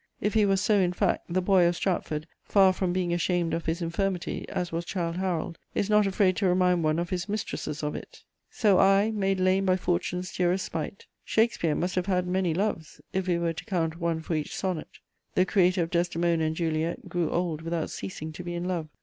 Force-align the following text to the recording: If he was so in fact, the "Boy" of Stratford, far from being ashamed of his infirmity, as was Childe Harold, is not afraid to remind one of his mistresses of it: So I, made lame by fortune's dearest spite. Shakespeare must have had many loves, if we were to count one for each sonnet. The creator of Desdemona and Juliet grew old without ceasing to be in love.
If 0.19 0.33
he 0.33 0.47
was 0.47 0.59
so 0.61 0.79
in 0.79 0.93
fact, 0.93 1.25
the 1.31 1.43
"Boy" 1.43 1.67
of 1.67 1.75
Stratford, 1.75 2.25
far 2.43 2.73
from 2.73 2.91
being 2.91 3.13
ashamed 3.13 3.53
of 3.53 3.67
his 3.67 3.83
infirmity, 3.83 4.49
as 4.49 4.71
was 4.71 4.83
Childe 4.83 5.17
Harold, 5.17 5.59
is 5.75 5.91
not 5.91 6.07
afraid 6.07 6.35
to 6.37 6.47
remind 6.47 6.83
one 6.83 6.97
of 6.97 7.11
his 7.11 7.29
mistresses 7.29 7.83
of 7.83 7.93
it: 7.93 8.23
So 8.49 8.79
I, 8.79 9.11
made 9.11 9.39
lame 9.39 9.67
by 9.67 9.77
fortune's 9.77 10.33
dearest 10.33 10.65
spite. 10.65 11.05
Shakespeare 11.23 11.75
must 11.75 11.93
have 11.93 12.07
had 12.07 12.25
many 12.25 12.51
loves, 12.51 12.99
if 13.13 13.27
we 13.27 13.37
were 13.37 13.53
to 13.53 13.65
count 13.65 13.99
one 13.99 14.21
for 14.21 14.33
each 14.33 14.55
sonnet. 14.55 14.87
The 15.35 15.45
creator 15.45 15.83
of 15.83 15.91
Desdemona 15.91 16.45
and 16.45 16.55
Juliet 16.55 17.07
grew 17.07 17.29
old 17.29 17.61
without 17.61 17.91
ceasing 17.91 18.31
to 18.33 18.43
be 18.43 18.55
in 18.55 18.63
love. 18.65 18.89